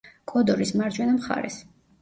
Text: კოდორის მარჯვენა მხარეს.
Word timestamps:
კოდორის 0.31 0.73
მარჯვენა 0.81 1.15
მხარეს. 1.19 1.63